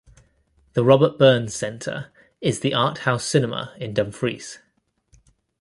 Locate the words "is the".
2.41-2.73